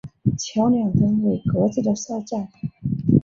[0.35, 2.47] 桥两端为各自的哨站。